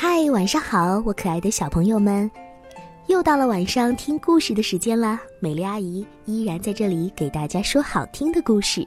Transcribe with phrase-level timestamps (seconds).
[0.00, 2.30] 嗨，晚上好，我可爱的小朋友们，
[3.08, 5.18] 又到了晚上听故事的时间了。
[5.40, 8.86] 美丽阿姨依然在这里给大家说好听的故事。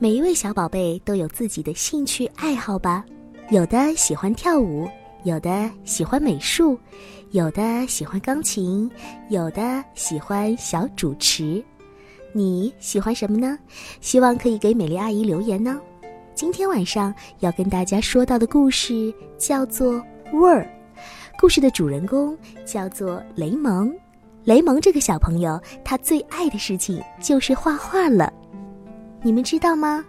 [0.00, 3.04] 每一位小宝贝都有自己的兴趣爱好吧？
[3.50, 4.88] 有的喜欢跳舞，
[5.22, 6.76] 有的喜欢美术，
[7.30, 8.90] 有的喜欢钢琴，
[9.28, 11.62] 有的喜欢小主持。
[12.32, 13.56] 你喜欢什么呢？
[14.00, 15.80] 希望可以给美丽阿姨留言呢。
[16.34, 19.94] 今天晚上要跟大家说到的故事叫做
[20.32, 20.64] 《味儿》，
[21.38, 23.92] 故事的主人公叫做雷蒙。
[24.44, 28.32] 雷蒙这个小朋友，他最爱的事情就是画画了。
[29.22, 30.04] 你们知道吗？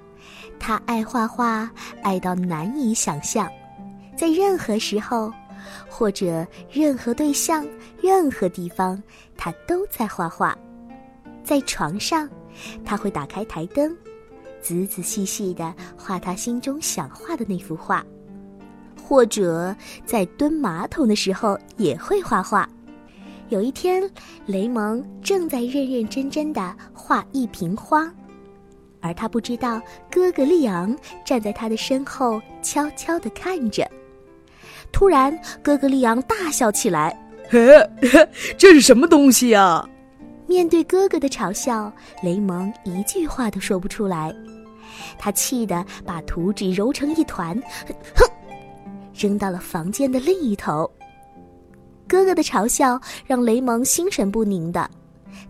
[0.60, 1.70] 他爱画画，
[2.02, 3.50] 爱到难以想象。
[4.16, 5.32] 在任何时候，
[5.90, 7.68] 或者任何对象、
[8.02, 9.02] 任何地方，
[9.38, 10.58] 他都在画画。
[11.44, 12.30] 在床上，
[12.86, 13.96] 他会打开台灯。
[14.64, 18.04] 仔仔细细的画他心中想画的那幅画，
[19.06, 22.68] 或者在蹲马桶的时候也会画画。
[23.50, 24.10] 有一天，
[24.46, 28.12] 雷蒙正在认认真真的画一瓶花，
[29.02, 29.80] 而他不知道
[30.10, 33.88] 哥哥利昂站在他的身后悄悄的看着。
[34.92, 37.16] 突然，哥哥利昂大笑起来
[37.50, 37.60] ：“嘿，
[38.58, 39.88] 这是什么东西呀？”
[40.48, 41.92] 面对哥哥的嘲笑，
[42.24, 44.34] 雷蒙一句话都说不出来。
[45.18, 47.56] 他气得把图纸揉成一团，
[48.16, 48.26] 哼，
[49.14, 50.90] 扔到了房间的另一头。
[52.08, 54.90] 哥哥的嘲笑让雷蒙心神不宁的，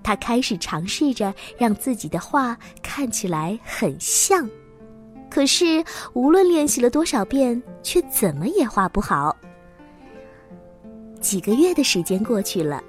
[0.02, 4.50] 他开始尝试着让自己的画看起来很像，
[5.30, 5.84] 可是
[6.14, 9.36] 无论练习了多少遍，却怎么也画不好。
[11.20, 12.82] 几个月的时间过去了，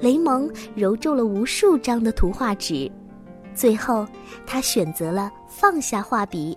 [0.00, 2.90] 雷蒙揉皱了无数张的图画纸。
[3.58, 4.06] 最后，
[4.46, 6.56] 他选择了放下画笔。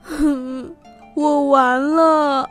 [0.00, 0.72] 哼
[1.16, 2.48] 我完了。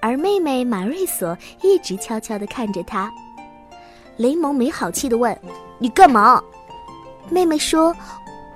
[0.00, 3.08] 而妹妹马瑞索一直悄悄的看着他。
[4.16, 5.38] 雷蒙没好气的问
[5.78, 6.42] ：“你干嘛？”
[7.30, 7.94] 妹妹说：“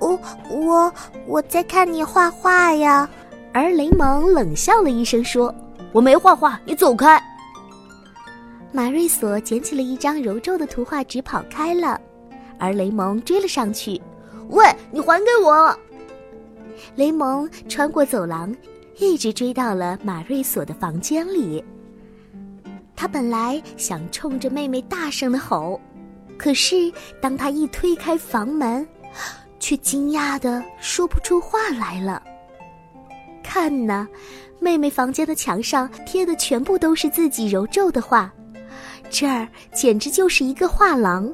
[0.01, 0.19] 我
[0.49, 0.93] 我
[1.25, 3.09] 我在看你画画呀。”
[3.53, 5.53] 而雷蒙冷笑了一声说
[5.93, 7.17] ：“我没画画，你走开。”
[8.73, 11.97] 马瑞索捡起了一张揉皱的图画纸，跑开了。
[12.59, 14.01] 而雷蒙追了上去
[14.49, 15.77] ，“喂，你还给我！”
[16.95, 18.55] 雷蒙穿过走廊，
[18.97, 21.63] 一直追到了马瑞索的房间里。
[22.95, 25.79] 他本来想冲着妹妹大声的吼，
[26.37, 28.87] 可是当他一推开房门，
[29.59, 32.21] 却惊讶的说不出话来了。
[33.43, 34.07] 看呐，
[34.59, 38.31] 妹妹房间的墙上贴的全部都是自己揉皱的画，
[39.09, 41.31] 这儿简直就是一个画廊。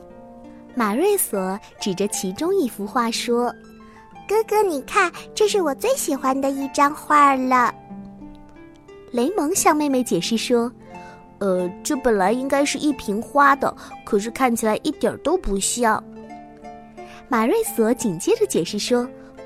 [0.73, 3.53] 马瑞索指着其中一幅画说
[4.27, 7.73] ：“哥哥，你看，这是我最喜欢的一张画了。”
[9.11, 10.71] 雷蒙向妹妹解释说
[11.39, 16.01] ：“呃，这本来应该是一瓶花的，可是看起来一点都不像。”
[17.27, 19.05] 马瑞索紧接着解释说：“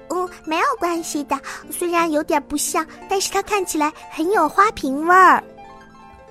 [0.09, 1.35] 嗯，没有关系的，
[1.71, 5.43] 虽然有点不像，但是它看起来很有花瓶味儿。”“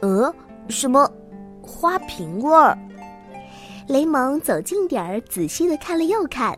[0.00, 0.32] 呃，
[0.68, 1.10] 什么
[1.60, 2.78] 花瓶味儿？”
[3.86, 6.56] 雷蒙走近点儿，仔细的看了又看，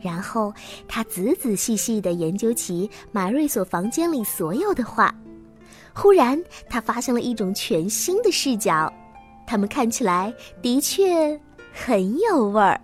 [0.00, 0.54] 然后
[0.86, 5.12] 他仔仔细细的研究起马瑞索房间里所有的画。
[5.92, 8.92] 忽然，他发现了一种全新的视角，
[9.46, 10.32] 他们看起来
[10.62, 11.38] 的确
[11.72, 12.80] 很有味儿。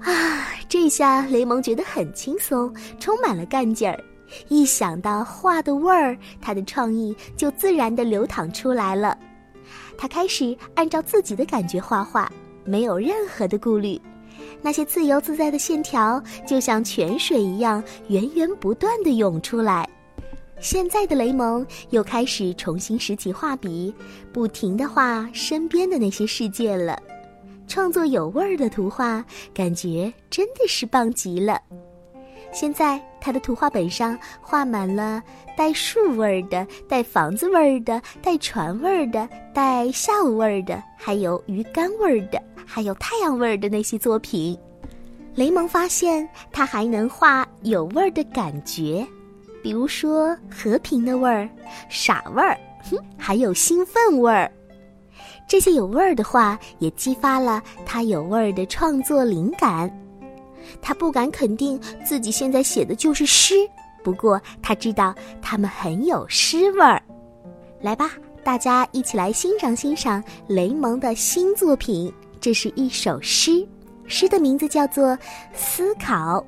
[0.00, 4.02] 啊，这下雷蒙觉得很轻松，充满了干劲儿。
[4.48, 9.18] 一想到画的味儿，他的创意就自然的流淌出来了。
[9.98, 12.32] 他开始按照自己的感觉画画。
[12.70, 14.00] 没有任何的顾虑，
[14.62, 19.88] 那些自由自在的线条就像泉水一样源源不断的涌出来。
[20.60, 23.92] 现在的雷蒙又开始重新拾起画笔，
[24.32, 26.96] 不停的画身边的那些世界了。
[27.66, 31.60] 创作有味儿的图画，感觉真的是棒极了。
[32.52, 35.22] 现在他的图画本上画满了
[35.56, 42.42] 带树味儿的、带房子味儿的、带船味儿的、带下午味儿的，还有鱼竿味儿的。
[42.66, 44.56] 还有太阳味儿的那些作品，
[45.34, 49.04] 雷蒙发现他还能画有味儿的感觉，
[49.60, 51.48] 比如说和平的味儿、
[51.88, 52.56] 傻味儿，
[52.88, 54.50] 哼，还有兴奋味儿。
[55.48, 59.90] 这些有味儿的画也激发了他有味儿的创作灵感。
[60.80, 63.54] 他不敢肯定自己现在写的就是诗，
[64.02, 67.02] 不过他知道他们很有诗味儿。
[67.80, 68.12] 来吧，
[68.44, 72.12] 大家一起来欣赏欣赏雷蒙的新作品。
[72.40, 73.66] 这是一首诗，
[74.06, 75.08] 诗的名字叫做
[75.52, 76.38] 《思考》。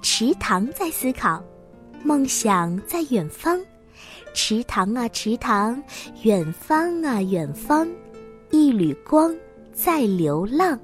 [0.00, 1.42] 池塘在思考，
[2.02, 3.60] 梦想在远方，
[4.32, 5.82] 池塘啊池塘，
[6.22, 7.88] 远方啊远方，
[8.50, 9.34] 一缕光
[9.72, 10.78] 在流浪。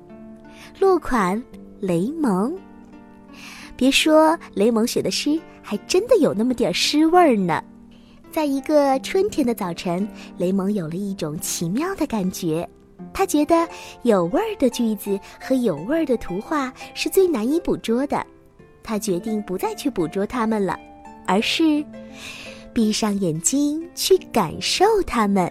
[0.80, 1.40] 落款
[1.80, 2.56] 雷蒙。
[3.76, 7.62] 别说雷蒙写的诗，还真的有那么点诗味儿呢。
[8.30, 12.68] 在一个春天的早晨，雷蒙有了一种奇妙的感觉。
[13.14, 13.68] 他觉得
[14.02, 18.24] 有味儿的句子和有味儿的图画是最难以捕捉的。
[18.82, 20.78] 他决定不再去捕捉它们了，
[21.26, 21.84] 而是
[22.72, 25.50] 闭上眼睛去感受它们。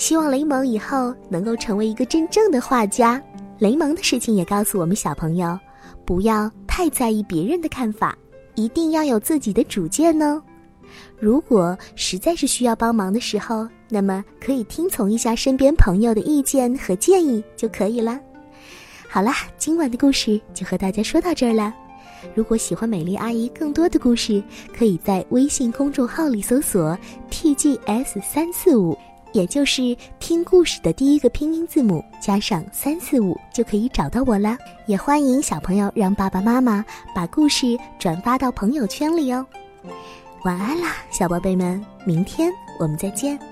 [0.00, 3.22] 希望雷蒙以后能够成为一个真正的画家。
[3.58, 5.60] 雷蒙的事情也告诉我们小朋友，
[6.06, 8.16] 不要太在意别人的看法，
[8.54, 10.42] 一定要有自己的主见哦。
[11.18, 18.18] 如果实在是需要帮忙的时候，那么可以听从一下身边朋友的意见和建议就可以了。
[19.06, 21.74] 好啦，今晚的故事就和大家说到这儿了。
[22.34, 24.42] 如果喜欢美丽阿姨更多的故事，
[24.74, 26.98] 可以在微信公众号里搜索
[27.30, 28.96] “tgs 三四五”，
[29.32, 34.56] 也就是听故事的第一个拼音字母加上三四五，就可以找到我了。
[34.86, 36.84] 也欢迎小朋友让爸爸妈妈
[37.14, 39.46] 把故事转发到朋友圈里哦。
[40.44, 43.49] 晚安啦，小宝贝们，明天我们再见。